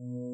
Mm-hmm. 0.00 0.33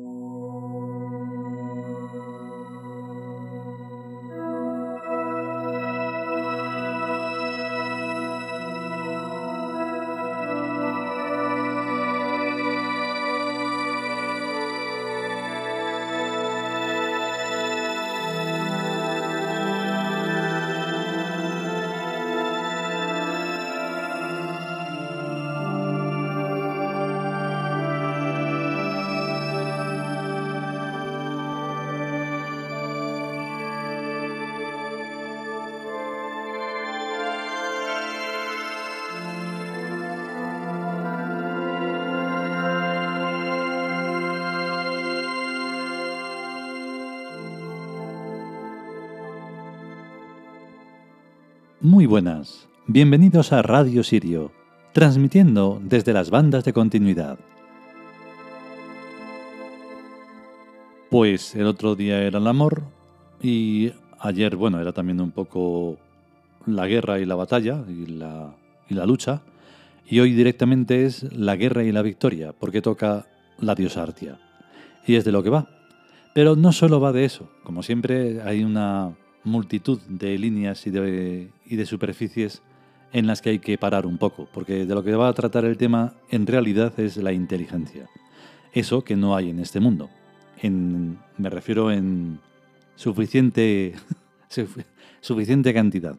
Muy 51.82 52.04
buenas, 52.04 52.68
bienvenidos 52.86 53.54
a 53.54 53.62
Radio 53.62 54.02
Sirio, 54.02 54.52
transmitiendo 54.92 55.80
desde 55.82 56.12
las 56.12 56.28
bandas 56.28 56.62
de 56.62 56.74
continuidad. 56.74 57.38
Pues 61.08 61.54
el 61.54 61.64
otro 61.64 61.96
día 61.96 62.20
era 62.22 62.36
el 62.36 62.46
amor 62.48 62.82
y 63.40 63.94
ayer, 64.18 64.56
bueno, 64.56 64.78
era 64.78 64.92
también 64.92 65.22
un 65.22 65.30
poco 65.30 65.96
la 66.66 66.86
guerra 66.86 67.18
y 67.18 67.24
la 67.24 67.36
batalla 67.36 67.82
y 67.88 68.04
la, 68.04 68.54
y 68.90 68.92
la 68.92 69.06
lucha. 69.06 69.40
Y 70.06 70.20
hoy 70.20 70.34
directamente 70.34 71.06
es 71.06 71.32
la 71.32 71.56
guerra 71.56 71.82
y 71.82 71.92
la 71.92 72.02
victoria, 72.02 72.52
porque 72.52 72.82
toca 72.82 73.24
la 73.58 73.74
diosa 73.74 74.02
Artia. 74.02 74.38
Y 75.06 75.14
es 75.14 75.24
de 75.24 75.32
lo 75.32 75.42
que 75.42 75.48
va. 75.48 75.66
Pero 76.34 76.56
no 76.56 76.72
solo 76.72 77.00
va 77.00 77.12
de 77.12 77.24
eso. 77.24 77.48
Como 77.62 77.82
siempre 77.82 78.42
hay 78.42 78.64
una 78.64 79.14
multitud 79.44 80.00
de 80.08 80.38
líneas 80.38 80.86
y 80.86 80.90
de, 80.90 81.50
y 81.66 81.76
de 81.76 81.86
superficies 81.86 82.62
en 83.12 83.26
las 83.26 83.42
que 83.42 83.50
hay 83.50 83.58
que 83.58 83.78
parar 83.78 84.06
un 84.06 84.18
poco, 84.18 84.48
porque 84.52 84.86
de 84.86 84.94
lo 84.94 85.02
que 85.02 85.14
va 85.14 85.28
a 85.28 85.32
tratar 85.32 85.64
el 85.64 85.76
tema 85.76 86.14
en 86.30 86.46
realidad 86.46 86.98
es 87.00 87.16
la 87.16 87.32
inteligencia. 87.32 88.08
Eso 88.72 89.02
que 89.02 89.16
no 89.16 89.34
hay 89.34 89.50
en 89.50 89.58
este 89.58 89.80
mundo. 89.80 90.10
En, 90.58 91.18
me 91.36 91.50
refiero 91.50 91.90
en 91.90 92.38
suficiente, 92.94 93.94
suficiente 95.20 95.74
cantidad. 95.74 96.16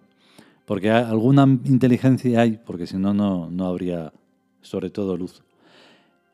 Porque 0.65 0.91
alguna 0.91 1.43
inteligencia 1.43 2.41
hay, 2.41 2.59
porque 2.65 2.87
si 2.87 2.97
no, 2.97 3.13
no 3.13 3.65
habría 3.65 4.11
sobre 4.61 4.89
todo 4.89 5.17
luz. 5.17 5.43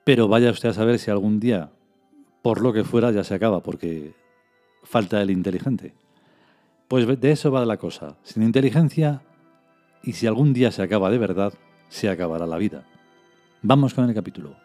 Pero 0.04 0.28
vaya 0.28 0.52
usted 0.52 0.70
a 0.70 0.74
saber 0.74 1.00
si 1.00 1.12
algún 1.12 1.40
día, 1.40 1.70
por 2.42 2.62
lo 2.62 2.74
que 2.74 2.84
fuera, 2.84 3.12
ya 3.12 3.24
se 3.24 3.36
acaba, 3.36 3.62
porque 3.62 4.14
falta 4.84 5.22
el 5.22 5.32
inteligente. 5.32 5.94
Pues 6.88 7.20
de 7.20 7.32
eso 7.32 7.52
va 7.52 7.66
la 7.66 7.78
cosa. 7.78 8.16
Sin 8.24 8.44
inteligencia, 8.44 9.22
y 10.04 10.14
si 10.14 10.28
algún 10.28 10.54
día 10.54 10.72
se 10.72 10.82
acaba 10.82 11.10
de 11.10 11.18
verdad, 11.18 11.54
se 11.90 12.10
acabará 12.10 12.48
la 12.48 12.58
vida. 12.58 12.86
Vamos 13.62 13.94
con 13.94 14.08
el 14.08 14.16
capítulo. 14.16 14.56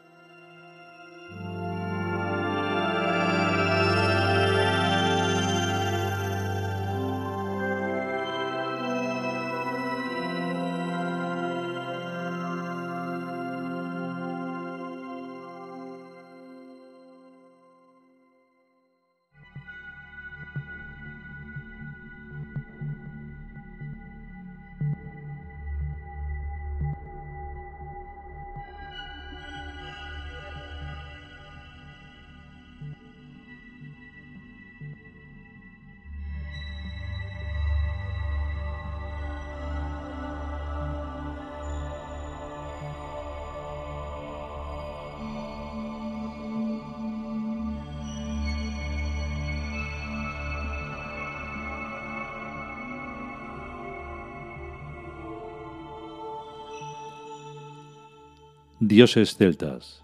Dioses 58.84 59.36
celtas. 59.36 60.02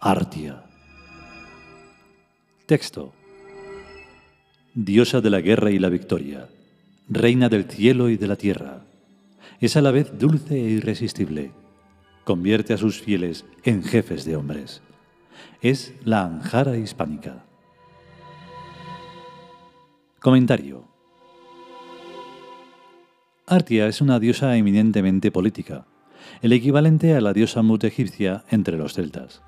Artia. 0.00 0.64
Texto. 2.64 3.12
Diosa 4.72 5.20
de 5.20 5.28
la 5.28 5.42
guerra 5.42 5.70
y 5.70 5.78
la 5.78 5.90
victoria, 5.90 6.48
reina 7.10 7.50
del 7.50 7.64
cielo 7.64 8.08
y 8.08 8.16
de 8.16 8.26
la 8.26 8.36
tierra, 8.36 8.84
es 9.60 9.76
a 9.76 9.82
la 9.82 9.90
vez 9.90 10.18
dulce 10.18 10.54
e 10.54 10.70
irresistible. 10.70 11.52
Convierte 12.24 12.72
a 12.72 12.78
sus 12.78 13.02
fieles 13.02 13.44
en 13.62 13.82
jefes 13.82 14.24
de 14.24 14.36
hombres. 14.36 14.80
Es 15.60 15.92
la 16.04 16.24
Anjara 16.24 16.78
hispánica. 16.78 17.44
Comentario. 20.18 20.88
Artia 23.46 23.86
es 23.86 24.00
una 24.00 24.18
diosa 24.18 24.56
eminentemente 24.56 25.30
política 25.30 25.84
el 26.40 26.52
equivalente 26.52 27.14
a 27.14 27.20
la 27.20 27.32
diosa 27.32 27.62
Mut 27.62 27.84
egipcia 27.84 28.44
entre 28.50 28.76
los 28.76 28.94
celtas. 28.94 29.42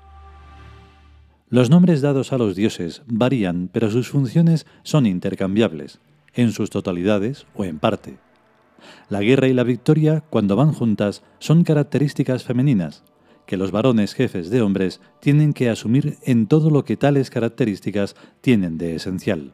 Los 1.49 1.69
nombres 1.69 2.01
dados 2.01 2.33
a 2.33 2.37
los 2.37 2.55
dioses 2.55 3.03
varían, 3.07 3.69
pero 3.71 3.89
sus 3.89 4.09
funciones 4.09 4.65
son 4.83 5.05
intercambiables, 5.05 5.99
en 6.33 6.51
sus 6.51 6.69
totalidades 6.69 7.45
o 7.55 7.65
en 7.65 7.79
parte. 7.79 8.17
La 9.09 9.21
guerra 9.21 9.47
y 9.47 9.53
la 9.53 9.63
victoria, 9.63 10.23
cuando 10.29 10.55
van 10.55 10.73
juntas, 10.73 11.23
son 11.39 11.63
características 11.63 12.43
femeninas, 12.43 13.03
que 13.45 13.57
los 13.57 13.71
varones 13.71 14.13
jefes 14.13 14.49
de 14.49 14.61
hombres 14.61 15.01
tienen 15.19 15.53
que 15.53 15.69
asumir 15.69 16.17
en 16.23 16.47
todo 16.47 16.69
lo 16.69 16.83
que 16.83 16.97
tales 16.97 17.29
características 17.29 18.15
tienen 18.41 18.77
de 18.77 18.95
esencial. 18.95 19.53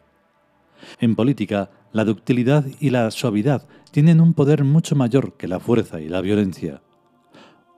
En 1.00 1.16
política, 1.16 1.70
la 1.92 2.06
ductilidad 2.06 2.66
y 2.80 2.90
la 2.90 3.12
suavidad 3.12 3.68
tienen 3.92 4.22
un 4.22 4.34
poder 4.34 4.64
mucho 4.64 4.96
mayor 4.96 5.34
que 5.34 5.48
la 5.48 5.60
fuerza 5.60 6.00
y 6.00 6.08
la 6.08 6.22
violencia. 6.22 6.82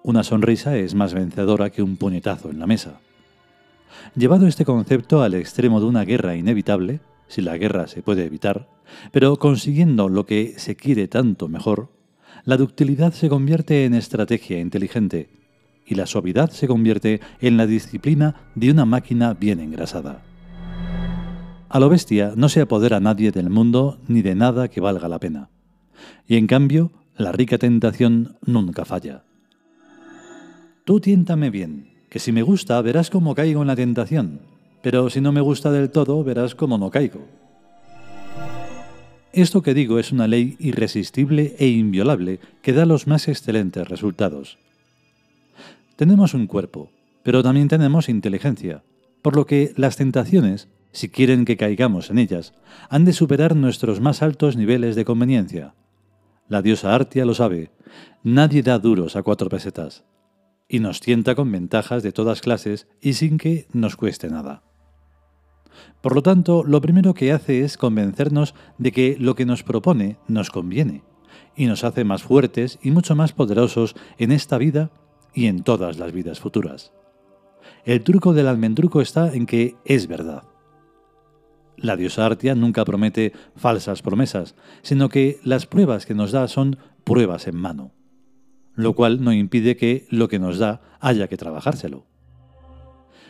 Una 0.03 0.23
sonrisa 0.23 0.75
es 0.75 0.95
más 0.95 1.13
vencedora 1.13 1.69
que 1.69 1.81
un 1.81 1.95
puñetazo 1.95 2.49
en 2.49 2.59
la 2.59 2.67
mesa. 2.67 2.99
Llevado 4.15 4.47
este 4.47 4.65
concepto 4.65 5.23
al 5.23 5.33
extremo 5.33 5.79
de 5.79 5.85
una 5.85 6.03
guerra 6.03 6.35
inevitable, 6.35 6.99
si 7.29 7.41
la 7.41 7.57
guerra 7.57 7.87
se 7.87 8.01
puede 8.01 8.25
evitar, 8.25 8.67
pero 9.13 9.37
consiguiendo 9.37 10.09
lo 10.09 10.25
que 10.25 10.55
se 10.57 10.75
quiere 10.75 11.07
tanto 11.07 11.47
mejor, 11.47 11.89
la 12.43 12.57
ductilidad 12.57 13.13
se 13.13 13.29
convierte 13.29 13.85
en 13.85 13.93
estrategia 13.93 14.59
inteligente 14.59 15.29
y 15.87 15.95
la 15.95 16.05
suavidad 16.05 16.51
se 16.51 16.67
convierte 16.67 17.21
en 17.39 17.55
la 17.55 17.65
disciplina 17.65 18.35
de 18.55 18.71
una 18.71 18.83
máquina 18.83 19.33
bien 19.33 19.61
engrasada. 19.61 20.21
A 21.69 21.79
lo 21.79 21.87
bestia 21.87 22.33
no 22.35 22.49
se 22.49 22.59
apodera 22.59 22.99
nadie 22.99 23.31
del 23.31 23.49
mundo 23.49 24.01
ni 24.09 24.21
de 24.21 24.35
nada 24.35 24.67
que 24.67 24.81
valga 24.81 25.07
la 25.07 25.19
pena. 25.19 25.49
Y 26.27 26.35
en 26.35 26.47
cambio, 26.47 26.91
la 27.15 27.31
rica 27.31 27.57
tentación 27.57 28.37
nunca 28.45 28.83
falla. 28.83 29.23
Tú 30.85 30.99
tiéntame 30.99 31.49
bien, 31.49 31.87
que 32.09 32.19
si 32.19 32.33
me 32.33 32.41
gusta 32.41 32.81
verás 32.81 33.09
cómo 33.09 33.35
caigo 33.35 33.61
en 33.61 33.67
la 33.67 33.75
tentación, 33.75 34.41
pero 34.81 35.09
si 35.09 35.21
no 35.21 35.31
me 35.31 35.39
gusta 35.39 35.71
del 35.71 35.89
todo 35.89 36.25
verás 36.25 36.55
cómo 36.55 36.77
no 36.77 36.91
caigo. 36.91 37.25
Esto 39.31 39.61
que 39.61 39.73
digo 39.73 39.97
es 39.97 40.11
una 40.11 40.27
ley 40.27 40.57
irresistible 40.59 41.55
e 41.57 41.67
inviolable 41.67 42.41
que 42.61 42.73
da 42.73 42.85
los 42.85 43.07
más 43.07 43.29
excelentes 43.29 43.87
resultados. 43.87 44.57
Tenemos 45.95 46.33
un 46.33 46.47
cuerpo, 46.47 46.91
pero 47.23 47.41
también 47.43 47.69
tenemos 47.69 48.09
inteligencia, 48.09 48.83
por 49.21 49.37
lo 49.37 49.45
que 49.45 49.71
las 49.77 49.95
tentaciones, 49.95 50.67
si 50.91 51.07
quieren 51.07 51.45
que 51.45 51.55
caigamos 51.55 52.09
en 52.09 52.17
ellas, 52.17 52.53
han 52.89 53.05
de 53.05 53.13
superar 53.13 53.55
nuestros 53.55 54.01
más 54.01 54.21
altos 54.21 54.57
niveles 54.57 54.97
de 54.97 55.05
conveniencia. 55.05 55.75
La 56.49 56.61
diosa 56.61 56.93
Artia 56.93 57.23
lo 57.23 57.33
sabe, 57.33 57.71
nadie 58.21 58.63
da 58.63 58.79
duros 58.79 59.15
a 59.15 59.23
cuatro 59.23 59.47
pesetas 59.47 60.03
y 60.73 60.79
nos 60.79 61.01
tienta 61.01 61.35
con 61.35 61.51
ventajas 61.51 62.01
de 62.01 62.11
todas 62.11 62.41
clases 62.41 62.87
y 62.99 63.13
sin 63.13 63.37
que 63.37 63.67
nos 63.73 63.95
cueste 63.95 64.27
nada. 64.27 64.63
Por 66.01 66.15
lo 66.15 66.23
tanto, 66.23 66.63
lo 66.63 66.81
primero 66.81 67.13
que 67.13 67.31
hace 67.31 67.63
es 67.63 67.77
convencernos 67.77 68.55
de 68.79 68.91
que 68.91 69.15
lo 69.19 69.35
que 69.35 69.45
nos 69.45 69.61
propone 69.61 70.17
nos 70.27 70.49
conviene 70.49 71.03
y 71.55 71.67
nos 71.67 71.83
hace 71.83 72.05
más 72.05 72.23
fuertes 72.23 72.79
y 72.81 72.89
mucho 72.89 73.15
más 73.15 73.33
poderosos 73.33 73.95
en 74.17 74.31
esta 74.31 74.57
vida 74.57 74.89
y 75.35 75.45
en 75.45 75.61
todas 75.61 75.99
las 75.99 76.11
vidas 76.11 76.39
futuras. 76.39 76.91
El 77.85 78.03
truco 78.03 78.33
del 78.33 78.47
almendruco 78.47 78.99
está 78.99 79.31
en 79.31 79.45
que 79.45 79.75
es 79.85 80.07
verdad. 80.07 80.41
La 81.77 81.95
diosa 81.95 82.25
Artia 82.25 82.55
nunca 82.55 82.83
promete 82.83 83.31
falsas 83.55 84.01
promesas, 84.01 84.55
sino 84.81 85.07
que 85.09 85.39
las 85.43 85.67
pruebas 85.67 86.07
que 86.07 86.15
nos 86.15 86.31
da 86.31 86.47
son 86.47 86.77
pruebas 87.03 87.45
en 87.45 87.57
mano, 87.57 87.91
lo 88.75 88.93
cual 88.93 89.23
no 89.23 89.33
impide 89.33 89.75
que 89.77 90.07
lo 90.09 90.27
que 90.27 90.39
nos 90.39 90.57
da 90.57 90.81
haya 90.99 91.27
que 91.27 91.37
trabajárselo. 91.37 92.05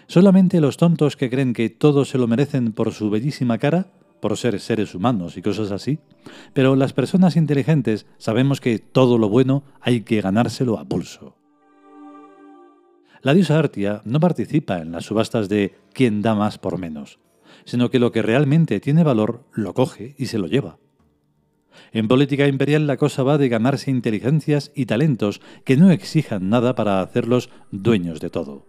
Solamente 0.07 0.61
los 0.61 0.77
tontos 0.77 1.15
que 1.15 1.29
creen 1.29 1.53
que 1.53 1.69
todo 1.69 2.05
se 2.05 2.17
lo 2.17 2.27
merecen 2.27 2.73
por 2.73 2.91
su 2.91 3.09
bellísima 3.09 3.57
cara, 3.57 3.93
por 4.19 4.37
ser 4.37 4.59
seres 4.59 4.95
humanos 4.95 5.37
y 5.37 5.41
cosas 5.41 5.71
así, 5.71 5.99
pero 6.53 6.75
las 6.75 6.93
personas 6.93 7.35
inteligentes 7.35 8.05
sabemos 8.17 8.61
que 8.61 8.79
todo 8.79 9.17
lo 9.17 9.29
bueno 9.29 9.63
hay 9.81 10.01
que 10.01 10.21
ganárselo 10.21 10.79
a 10.79 10.85
pulso. 10.85 11.35
La 13.21 13.33
diosa 13.33 13.57
Artia 13.57 14.01
no 14.05 14.19
participa 14.19 14.79
en 14.79 14.91
las 14.91 15.05
subastas 15.05 15.47
de 15.47 15.75
quién 15.93 16.21
da 16.21 16.35
más 16.35 16.57
por 16.57 16.77
menos, 16.77 17.19
sino 17.65 17.89
que 17.89 17.99
lo 17.99 18.11
que 18.11 18.21
realmente 18.21 18.79
tiene 18.79 19.03
valor 19.03 19.45
lo 19.53 19.73
coge 19.73 20.15
y 20.17 20.25
se 20.25 20.37
lo 20.37 20.47
lleva. 20.47 20.77
En 21.91 22.07
política 22.07 22.47
imperial 22.47 22.87
la 22.87 22.97
cosa 22.97 23.23
va 23.23 23.37
de 23.37 23.49
ganarse 23.49 23.91
inteligencias 23.91 24.71
y 24.75 24.85
talentos 24.85 25.41
que 25.63 25.77
no 25.77 25.91
exijan 25.91 26.49
nada 26.49 26.75
para 26.75 27.01
hacerlos 27.01 27.49
dueños 27.71 28.19
de 28.19 28.29
todo. 28.29 28.65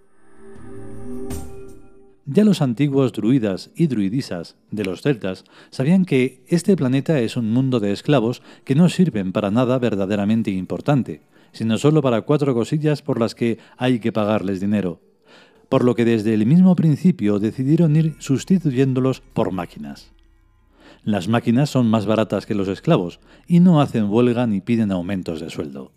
Ya 2.27 2.43
los 2.45 2.63
antiguos 2.63 3.13
druidas 3.13 3.71
y 3.77 3.87
druidisas 3.87 4.57
de 4.71 4.85
los 4.85 5.03
celtas 5.03 5.45
sabían 5.69 6.07
que 6.07 6.43
este 6.49 6.75
planeta 6.75 7.21
es 7.21 7.37
un 7.37 7.53
mundo 7.53 7.81
de 7.81 7.93
esclavos 7.93 8.41
que 8.65 8.75
no 8.75 8.89
sirven 8.89 9.33
para 9.33 9.51
nada 9.51 9.79
verdaderamente 9.79 10.51
importante, 10.51 11.21
sino 11.53 11.77
solo 11.77 12.01
para 12.01 12.23
cuatro 12.23 12.55
cosillas 12.55 13.03
por 13.03 13.21
las 13.21 13.35
que 13.35 13.59
hay 13.77 13.99
que 13.99 14.11
pagarles 14.11 14.59
dinero, 14.59 15.01
por 15.69 15.85
lo 15.85 15.95
que 15.95 16.07
desde 16.07 16.33
el 16.33 16.47
mismo 16.47 16.75
principio 16.77 17.39
decidieron 17.39 17.95
ir 17.95 18.15
sustituyéndolos 18.21 19.21
por 19.21 19.53
máquinas. 19.53 20.15
Las 21.05 21.29
máquinas 21.29 21.71
son 21.71 21.89
más 21.89 22.07
baratas 22.07 22.47
que 22.47 22.55
los 22.55 22.69
esclavos 22.69 23.21
y 23.47 23.61
no 23.61 23.81
hacen 23.81 24.11
huelga 24.11 24.47
ni 24.47 24.61
piden 24.61 24.91
aumentos 24.91 25.41
de 25.41 25.51
sueldo. 25.51 25.93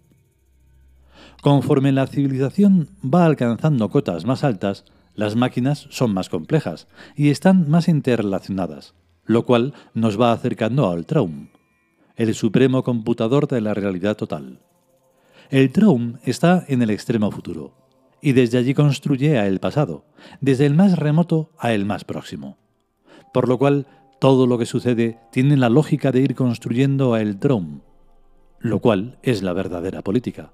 Conforme 1.41 1.91
la 1.91 2.07
civilización 2.07 2.89
va 3.03 3.25
alcanzando 3.25 3.89
cotas 3.89 4.25
más 4.25 4.43
altas, 4.43 4.85
las 5.13 5.35
máquinas 5.35 5.87
son 5.89 6.13
más 6.13 6.29
complejas 6.29 6.87
y 7.15 7.29
están 7.29 7.69
más 7.69 7.87
interrelacionadas, 7.87 8.95
lo 9.25 9.45
cual 9.45 9.73
nos 9.93 10.19
va 10.19 10.31
acercando 10.31 10.89
al 10.89 11.05
Traum, 11.05 11.47
el 12.15 12.33
supremo 12.33 12.83
computador 12.83 13.47
de 13.47 13.61
la 13.61 13.73
realidad 13.73 14.17
total. 14.17 14.59
El 15.49 15.71
Traum 15.71 16.17
está 16.23 16.65
en 16.67 16.81
el 16.81 16.89
extremo 16.89 17.31
futuro, 17.31 17.73
y 18.21 18.33
desde 18.33 18.57
allí 18.57 18.73
construye 18.73 19.37
a 19.37 19.47
el 19.47 19.59
pasado, 19.59 20.05
desde 20.41 20.65
el 20.65 20.73
más 20.73 20.97
remoto 20.97 21.51
a 21.57 21.73
el 21.73 21.85
más 21.85 22.03
próximo. 22.03 22.57
Por 23.33 23.47
lo 23.47 23.57
cual, 23.57 23.85
todo 24.19 24.47
lo 24.47 24.57
que 24.57 24.65
sucede 24.65 25.19
tiene 25.31 25.57
la 25.57 25.69
lógica 25.69 26.11
de 26.11 26.21
ir 26.21 26.35
construyendo 26.35 27.13
a 27.13 27.21
el 27.21 27.37
Traum, 27.37 27.81
lo 28.59 28.79
cual 28.79 29.19
es 29.21 29.43
la 29.43 29.53
verdadera 29.53 30.01
política. 30.01 30.51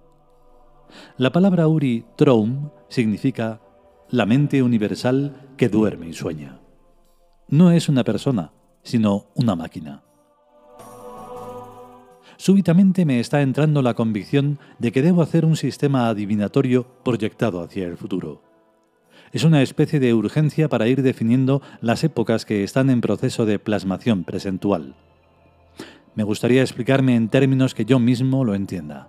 La 1.17 1.31
palabra 1.31 1.67
Uri 1.67 2.05
Traum 2.17 2.69
significa 2.89 3.61
la 4.09 4.25
mente 4.25 4.61
universal 4.61 5.53
que 5.57 5.69
duerme 5.69 6.09
y 6.09 6.13
sueña. 6.13 6.59
No 7.47 7.71
es 7.71 7.89
una 7.89 8.03
persona, 8.03 8.51
sino 8.83 9.27
una 9.35 9.55
máquina. 9.55 10.03
Súbitamente 12.37 13.05
me 13.05 13.19
está 13.19 13.41
entrando 13.41 13.81
la 13.81 13.93
convicción 13.93 14.59
de 14.77 14.91
que 14.91 15.01
debo 15.01 15.21
hacer 15.21 15.45
un 15.45 15.55
sistema 15.55 16.09
adivinatorio 16.09 16.85
proyectado 17.03 17.61
hacia 17.61 17.85
el 17.87 17.95
futuro. 17.95 18.52
Es 19.33 19.43
una 19.43 19.63
especie 19.63 19.99
de 19.99 20.13
urgencia 20.13 20.69
para 20.69 20.87
ir 20.87 21.01
definiendo 21.01 21.63
las 21.81 22.03
épocas 22.03 22.45
que 22.45 22.63
están 22.63 22.91
en 22.91 23.01
proceso 23.01 23.47
de 23.47 23.57
plasmación 23.57 24.25
presentual. 24.25 24.95
Me 26.13 26.23
gustaría 26.23 26.61
explicarme 26.61 27.15
en 27.15 27.29
términos 27.29 27.73
que 27.73 27.83
yo 27.83 27.97
mismo 27.97 28.45
lo 28.45 28.53
entienda. 28.53 29.07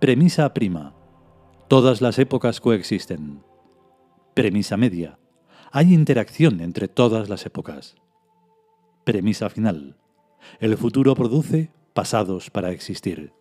Premisa 0.00 0.54
prima. 0.54 0.94
Todas 1.68 2.00
las 2.00 2.18
épocas 2.18 2.62
coexisten. 2.62 3.42
Premisa 4.32 4.78
media. 4.78 5.18
Hay 5.70 5.92
interacción 5.92 6.62
entre 6.62 6.88
todas 6.88 7.28
las 7.28 7.44
épocas. 7.44 7.96
Premisa 9.04 9.50
final. 9.50 9.98
El 10.58 10.78
futuro 10.78 11.14
produce 11.14 11.70
pasados 11.92 12.48
para 12.48 12.70
existir. 12.70 13.34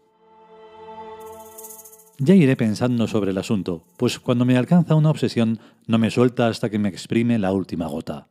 Ya 2.25 2.35
iré 2.35 2.55
pensando 2.55 3.05
sobre 3.09 3.31
el 3.31 3.37
asunto, 3.37 3.83
pues 3.97 4.17
cuando 4.17 4.45
me 4.45 4.55
alcanza 4.55 4.95
una 4.95 5.09
obsesión 5.09 5.59
no 5.87 5.97
me 5.97 6.09
suelta 6.09 6.47
hasta 6.47 6.69
que 6.69 6.79
me 6.79 6.87
exprime 6.87 7.37
la 7.37 7.51
última 7.51 7.87
gota. 7.87 8.29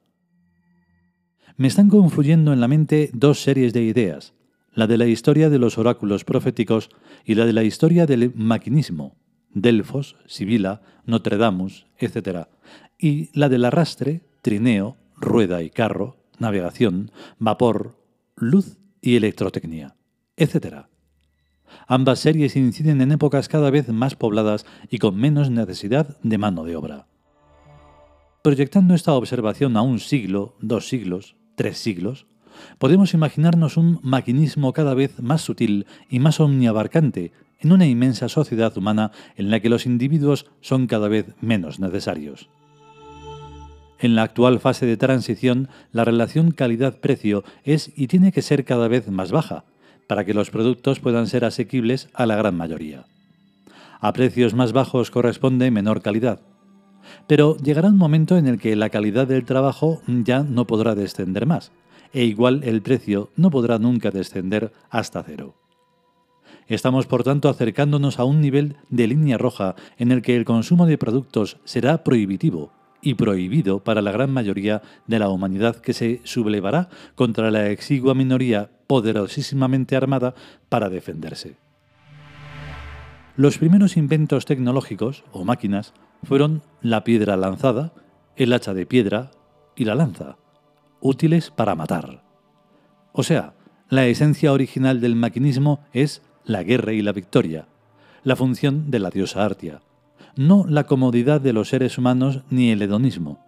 Me 1.58 1.68
están 1.68 1.90
confluyendo 1.90 2.54
en 2.54 2.60
la 2.60 2.68
mente 2.68 3.10
dos 3.12 3.42
series 3.42 3.74
de 3.74 3.82
ideas, 3.82 4.32
la 4.72 4.86
de 4.86 4.96
la 4.96 5.04
historia 5.04 5.50
de 5.50 5.58
los 5.58 5.76
oráculos 5.76 6.24
proféticos 6.24 6.88
y 7.26 7.34
la 7.34 7.44
de 7.44 7.52
la 7.52 7.64
historia 7.64 8.06
del 8.06 8.32
maquinismo, 8.34 9.14
Delfos, 9.52 10.16
Sibila, 10.24 10.80
Notre 11.04 11.36
Dame, 11.36 11.66
etc., 11.98 12.46
y 12.98 13.28
la 13.38 13.50
del 13.50 13.66
arrastre, 13.66 14.22
trineo, 14.40 14.96
rueda 15.16 15.62
y 15.62 15.68
carro, 15.68 16.16
navegación, 16.38 17.10
vapor, 17.38 17.98
luz 18.36 18.78
y 19.02 19.16
electrotecnia, 19.16 19.96
etc. 20.38 20.86
Ambas 21.86 22.20
series 22.20 22.56
inciden 22.56 23.00
en 23.00 23.12
épocas 23.12 23.48
cada 23.48 23.70
vez 23.70 23.88
más 23.88 24.14
pobladas 24.14 24.66
y 24.90 24.98
con 24.98 25.16
menos 25.16 25.50
necesidad 25.50 26.19
de 26.22 26.38
mano 26.38 26.64
de 26.64 26.76
obra. 26.76 27.06
Proyectando 28.42 28.94
esta 28.94 29.12
observación 29.12 29.76
a 29.76 29.82
un 29.82 30.00
siglo, 30.00 30.56
dos 30.60 30.88
siglos, 30.88 31.36
tres 31.54 31.78
siglos, 31.78 32.26
podemos 32.78 33.14
imaginarnos 33.14 33.76
un 33.76 34.00
maquinismo 34.02 34.72
cada 34.72 34.94
vez 34.94 35.20
más 35.20 35.42
sutil 35.42 35.86
y 36.10 36.19
más 36.19 36.40
omniabarcante 36.40 37.32
en 37.60 37.72
una 37.72 37.86
inmensa 37.86 38.28
sociedad 38.28 38.76
humana 38.76 39.12
en 39.36 39.50
la 39.50 39.60
que 39.60 39.69
los 39.69 39.86
individuos 39.86 40.46
son 40.60 40.86
cada 40.86 41.08
vez 41.08 41.34
menos 41.40 41.78
necesarios. 41.78 42.48
En 44.00 44.16
la 44.16 44.24
actual 44.24 44.58
fase 44.58 44.84
de 44.84 44.96
transición, 44.96 45.69
la 45.93 46.05
relación 46.05 46.50
calidad-precio 46.50 47.44
es 47.62 47.93
y 47.94 48.08
tiene 48.08 48.32
que 48.32 48.43
ser 48.43 48.64
cada 48.64 48.88
vez 48.88 49.08
más 49.08 49.31
baja, 49.31 49.64
para 50.06 50.24
que 50.24 50.34
los 50.34 50.50
productos 50.50 51.00
puedan 51.00 51.26
ser 51.26 51.44
asequibles 51.44 52.08
a 52.14 52.26
la 52.26 52.36
gran 52.36 52.56
mayoría. 52.56 53.06
A 54.00 54.12
precios 54.12 54.54
más 54.54 54.72
bajos 54.72 55.10
corresponde 55.10 55.70
menor 55.70 56.02
calidad. 56.02 56.40
Pero 57.26 57.56
llegará 57.56 57.88
un 57.88 57.96
momento 57.96 58.36
en 58.36 58.46
el 58.46 58.58
que 58.58 58.76
la 58.76 58.90
calidad 58.90 59.26
del 59.26 59.44
trabajo 59.44 60.02
ya 60.06 60.42
no 60.42 60.66
podrá 60.66 60.94
descender 60.94 61.46
más, 61.46 61.72
e 62.12 62.24
igual 62.24 62.62
el 62.64 62.82
precio 62.82 63.30
no 63.36 63.50
podrá 63.50 63.78
nunca 63.78 64.10
descender 64.10 64.72
hasta 64.90 65.22
cero. 65.22 65.54
Estamos, 66.68 67.06
por 67.06 67.24
tanto, 67.24 67.48
acercándonos 67.48 68.18
a 68.18 68.24
un 68.24 68.40
nivel 68.40 68.76
de 68.88 69.06
línea 69.06 69.38
roja 69.38 69.74
en 69.98 70.12
el 70.12 70.22
que 70.22 70.36
el 70.36 70.44
consumo 70.44 70.86
de 70.86 70.98
productos 70.98 71.58
será 71.64 72.04
prohibitivo 72.04 72.72
y 73.02 73.14
prohibido 73.14 73.80
para 73.80 74.00
la 74.00 74.12
gran 74.12 74.30
mayoría 74.30 74.80
de 75.06 75.18
la 75.18 75.28
humanidad 75.28 75.76
que 75.76 75.92
se 75.92 76.20
sublevará 76.24 76.88
contra 77.16 77.50
la 77.50 77.68
exigua 77.68 78.14
minoría 78.14 78.70
poderosísimamente 78.86 79.96
armada 79.96 80.34
para 80.68 80.88
defenderse. 80.88 81.56
Los 83.36 83.58
primeros 83.58 83.96
inventos 83.96 84.44
tecnológicos 84.44 85.24
o 85.32 85.44
máquinas 85.44 85.94
fueron 86.22 86.62
la 86.80 87.02
piedra 87.02 87.36
lanzada, 87.36 87.92
el 88.36 88.52
hacha 88.52 88.72
de 88.72 88.86
piedra 88.86 89.30
y 89.74 89.84
la 89.84 89.94
lanza, 89.94 90.36
útiles 91.00 91.50
para 91.50 91.74
matar. 91.74 92.22
O 93.12 93.22
sea, 93.22 93.54
la 93.88 94.06
esencia 94.06 94.52
original 94.52 95.00
del 95.00 95.16
maquinismo 95.16 95.80
es 95.92 96.22
la 96.44 96.62
guerra 96.62 96.92
y 96.92 97.02
la 97.02 97.12
victoria, 97.12 97.66
la 98.22 98.36
función 98.36 98.90
de 98.90 98.98
la 99.00 99.10
diosa 99.10 99.44
Artia, 99.44 99.80
no 100.36 100.65
la 100.69 100.84
comodidad 100.84 101.41
de 101.41 101.53
los 101.53 101.69
seres 101.69 101.98
humanos 101.98 102.41
ni 102.51 102.70
el 102.70 102.82
hedonismo. 102.82 103.39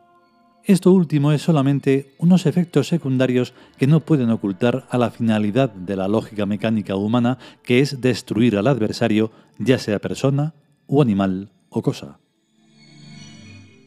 Esto 0.67 0.93
último 0.93 1.33
es 1.33 1.43
solamente 1.43 2.15
unos 2.19 2.47
efectos 2.47 2.89
secundarios 2.89 3.53
que 3.77 3.87
no 3.87 4.01
pueden 4.01 4.31
ocultar 4.31 4.87
a 4.89 4.97
la 4.97 5.11
finalidad 5.11 5.71
de 5.71 5.95
la 5.95 6.09
lógica 6.09 6.47
mecánica 6.47 6.97
humana 6.97 7.37
que 7.63 7.81
es 7.81 8.01
destruir 8.01 8.57
al 8.57 8.67
adversario, 8.67 9.31
ya 9.59 9.79
sea 9.79 9.99
persona 9.99 10.55
o 10.87 11.03
animal 11.03 11.51
o 11.69 11.83
cosa. 11.83 12.19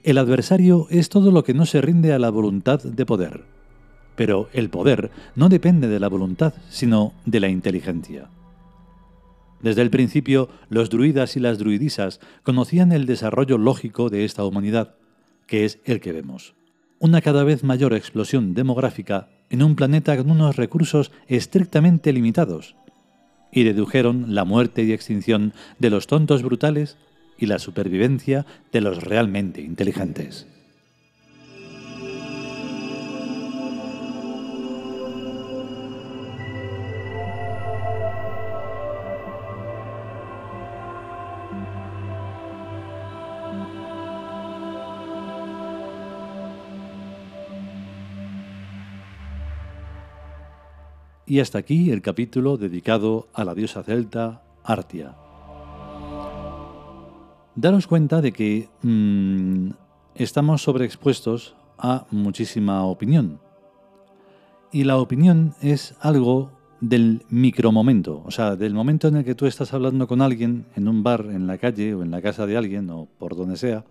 El 0.03 0.19
adversario 0.19 0.85
es 0.91 1.09
todo 1.09 1.31
lo 1.31 1.43
que 1.43 1.55
no 1.55 1.65
se 1.65 1.81
rinde 1.81 2.13
a 2.13 2.19
la 2.19 2.29
voluntad 2.29 2.81
de 2.83 3.05
poder. 3.05 3.43
Pero 4.15 4.47
el 4.53 4.69
poder 4.69 5.11
no 5.35 5.49
depende 5.49 5.87
de 5.87 5.99
la 5.99 6.09
voluntad, 6.09 6.53
sino 6.69 7.13
de 7.25 7.39
la 7.39 7.49
inteligencia. 7.49 8.29
Desde 9.61 9.81
el 9.81 9.89
principio, 9.89 10.49
los 10.69 10.89
druidas 10.89 11.35
y 11.35 11.39
las 11.39 11.57
druidisas 11.57 12.19
conocían 12.43 12.91
el 12.91 13.05
desarrollo 13.05 13.57
lógico 13.57 14.09
de 14.09 14.23
esta 14.25 14.43
humanidad, 14.45 14.95
que 15.47 15.65
es 15.65 15.79
el 15.85 15.99
que 15.99 16.11
vemos. 16.11 16.53
Una 16.99 17.21
cada 17.21 17.43
vez 17.43 17.63
mayor 17.63 17.93
explosión 17.93 18.53
demográfica 18.53 19.29
en 19.49 19.63
un 19.63 19.75
planeta 19.75 20.17
con 20.17 20.29
unos 20.29 20.55
recursos 20.55 21.11
estrictamente 21.27 22.11
limitados, 22.13 22.75
y 23.51 23.63
dedujeron 23.63 24.35
la 24.35 24.45
muerte 24.45 24.83
y 24.83 24.91
extinción 24.91 25.53
de 25.79 25.89
los 25.89 26.07
tontos 26.07 26.43
brutales 26.43 26.97
y 27.37 27.45
la 27.45 27.59
supervivencia 27.59 28.45
de 28.71 28.81
los 28.81 29.03
realmente 29.03 29.61
inteligentes. 29.61 30.47
Y 51.29 51.41
hasta 51.41 51.57
aquí 51.57 51.91
el 51.91 52.01
capítulo 52.01 52.55
dedicado 52.55 53.27
a 53.33 53.43
la 53.43 53.53
diosa 53.53 53.83
celta 53.83 54.43
Artia. 54.63 55.13
Daros 57.53 57.85
cuenta 57.85 58.21
de 58.21 58.31
que 58.31 58.69
mm, 58.81 59.71
estamos 60.15 60.61
sobreexpuestos 60.61 61.55
a 61.77 62.07
muchísima 62.11 62.85
opinión. 62.85 63.41
Y 64.71 64.85
la 64.85 64.97
opinión 64.97 65.53
es 65.61 65.95
algo 65.99 66.51
del 66.79 67.25
micromomento, 67.29 68.23
o 68.25 68.31
sea, 68.31 68.55
del 68.55 68.73
momento 68.73 69.09
en 69.09 69.17
el 69.17 69.25
que 69.25 69.35
tú 69.35 69.47
estás 69.47 69.73
hablando 69.73 70.07
con 70.07 70.21
alguien 70.21 70.67
en 70.75 70.87
un 70.87 71.03
bar, 71.03 71.25
en 71.29 71.45
la 71.45 71.57
calle 71.57 71.93
o 71.93 72.03
en 72.03 72.11
la 72.11 72.21
casa 72.21 72.45
de 72.45 72.55
alguien 72.55 72.89
o 72.89 73.09
por 73.17 73.35
donde 73.35 73.57
sea, 73.57 73.83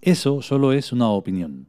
eso 0.00 0.42
solo 0.42 0.72
es 0.72 0.92
una 0.92 1.08
opinión. 1.08 1.68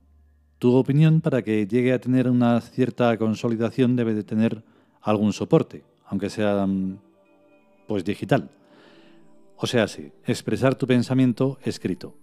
Tu 0.64 0.74
opinión, 0.74 1.20
para 1.20 1.42
que 1.42 1.68
llegue 1.68 1.92
a 1.92 2.00
tener 2.00 2.30
una 2.30 2.62
cierta 2.62 3.18
consolidación, 3.18 3.98
debe 3.98 4.14
de 4.14 4.24
tener 4.24 4.64
algún 5.02 5.34
soporte, 5.34 5.84
aunque 6.06 6.30
sea 6.30 6.66
mm, 6.66 7.00
pues 7.86 8.06
digital. 8.06 8.50
O 9.58 9.68
sea, 9.68 9.90
sí, 9.90 10.14
expresar 10.26 10.76
tu 10.76 10.88
pensamiento 10.88 11.60
escrito. 11.66 12.16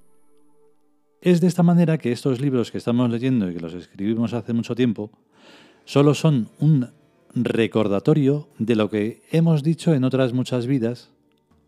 Es 1.21 1.43
de 1.43 1.49
esta 1.49 1.63
manera 1.63 1.99
que 1.99 2.13
estos 2.13 2.41
libros 2.41 2.71
que 2.71 2.79
estamos 2.79 3.11
leyendo 3.11 3.51
y 3.51 3.53
que 3.53 3.61
los 3.61 3.75
escribimos 3.75 4.33
hace 4.33 4.55
mucho 4.55 4.75
tiempo, 4.75 5.11
solo 5.85 6.15
son 6.15 6.49
un 6.61 6.89
recordatorio 7.35 8.49
de 8.59 8.75
lo 8.75 8.89
que 8.89 9.21
hemos 9.33 9.63
dicho 9.63 9.93
en 9.93 10.03
otras 10.03 10.33
muchas 10.33 10.67
vidas, 10.67 11.11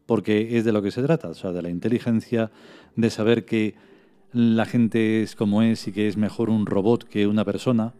porque 0.07 0.57
es 0.57 0.65
de 0.65 0.73
lo 0.73 0.81
que 0.81 0.91
se 0.91 1.03
trata, 1.03 1.29
o 1.29 1.35
sea, 1.35 1.53
de 1.53 1.61
la 1.61 1.69
inteligencia, 1.69 2.51
de 2.97 3.11
saber 3.11 3.45
que 3.45 3.75
la 4.33 4.65
gente 4.65 5.23
es 5.23 5.37
como 5.37 5.63
es 5.63 5.87
y 5.89 5.93
que 5.93 6.09
es 6.09 6.17
mejor 6.17 6.51
un 6.51 6.67
robot 6.67 7.05
que 7.05 7.27
una 7.27 7.45
persona. 7.45 7.95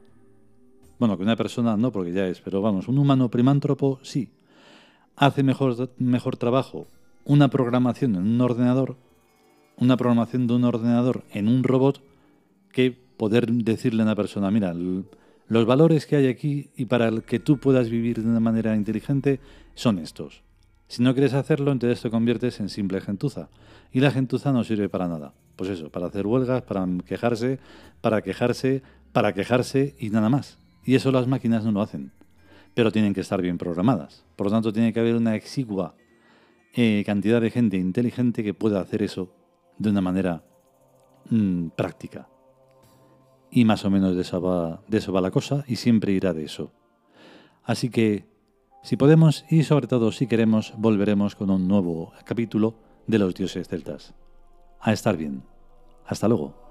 Bueno, 0.99 1.17
que 1.17 1.25
una 1.25 1.37
persona 1.37 1.77
no, 1.77 1.93
porque 1.93 2.13
ya 2.13 2.27
es, 2.27 2.41
pero 2.41 2.63
vamos, 2.63 2.89
un 2.89 2.99
humano 2.99 3.31
primántropo 3.31 3.99
sí. 4.03 4.31
Hace 5.17 5.43
mejor, 5.43 5.91
mejor 5.99 6.37
trabajo 6.37 6.87
una 7.25 7.49
programación 7.49 8.17
en 8.17 8.23
un 8.23 8.41
ordenador, 8.41 8.97
una 9.77 9.97
programación 9.97 10.47
de 10.47 10.55
un 10.55 10.65
ordenador 10.65 11.25
en 11.33 11.49
un 11.49 11.63
robot, 11.65 12.03
que 12.73 12.91
poder 12.91 13.53
decirle 13.53 14.03
a 14.03 14.07
una 14.07 14.17
persona, 14.17 14.51
mira, 14.51 14.75
los 14.75 15.67
valores 15.67 16.07
que 16.07 16.17
hay 16.17 16.27
aquí 16.27 16.71
y 16.77 16.87
para 16.87 17.11
que 17.21 17.39
tú 17.39 17.59
puedas 17.59 17.91
vivir 17.91 18.23
de 18.23 18.29
una 18.29 18.41
manera 18.41 18.75
inteligente 18.75 19.41
son 19.75 19.99
estos. 19.99 20.43
Si 20.93 21.03
no 21.03 21.15
quieres 21.15 21.33
hacerlo, 21.33 21.73
entonces 21.73 22.03
te 22.03 22.11
conviertes 22.11 22.61
en 22.61 22.69
simple 22.69 23.01
gentuza. 23.01 23.49
Y 23.93 24.01
la 24.01 24.11
gentuza 24.11 24.53
no 24.53 24.63
sirve 24.63 24.91
para 24.91 25.09
nada. 25.09 25.33
Pues 25.57 25.71
eso, 25.71 25.89
para 25.89 26.09
hacer 26.09 26.27
huelgas, 26.27 26.61
para 26.65 26.87
quejarse, 27.07 27.59
para 28.03 28.21
quejarse, 28.21 28.83
para 29.11 29.33
quejarse 29.33 29.95
y 29.99 30.11
nada 30.11 30.29
más. 30.29 30.59
Y 30.85 30.95
eso 30.95 31.11
las 31.11 31.27
máquinas 31.27 31.65
no 31.65 31.73
lo 31.73 31.81
hacen. 31.81 32.13
Pero 32.75 32.93
tienen 32.93 33.15
que 33.15 33.23
estar 33.23 33.41
bien 33.41 33.57
programadas. 33.57 34.27
Por 34.37 34.49
lo 34.49 34.51
tanto, 34.51 34.71
tiene 34.71 34.93
que 34.93 35.01
haber 35.01 35.17
una 35.17 35.35
exigua 35.35 35.95
eh, 36.75 37.03
cantidad 37.07 37.41
de 37.41 37.49
gente 37.49 37.79
inteligente 37.79 38.45
que 38.45 38.53
pueda 38.53 38.79
hacer 38.79 39.03
eso 39.03 39.33
de 39.79 39.89
una 39.89 40.03
manera 40.03 40.45
mm, 41.31 41.69
práctica. 41.69 42.29
Y 43.51 43.65
más 43.65 43.83
o 43.87 43.91
menos 43.91 44.15
de 44.15 44.39
va, 44.39 44.83
de 44.89 44.99
eso 44.99 45.11
va 45.11 45.23
la 45.23 45.31
cosa 45.31 45.65
y 45.67 45.77
siempre 45.77 46.13
irá 46.13 46.35
de 46.35 46.45
eso. 46.45 46.71
Así 47.65 47.89
que, 47.89 48.27
si 48.83 48.97
podemos 48.97 49.45
y 49.49 49.63
sobre 49.63 49.87
todo 49.87 50.11
si 50.11 50.27
queremos, 50.27 50.75
volveremos 50.77 51.37
con 51.37 51.51
un 51.51 51.69
nuevo 51.69 52.13
capítulo 52.25 52.75
de 53.07 53.19
los 53.19 53.35
dioses 53.35 53.69
celtas 53.69 54.15
a 54.81 54.93
estar 54.93 55.17
bien. 55.17 55.45
Hasta 56.05 56.29
luego. 56.29 56.62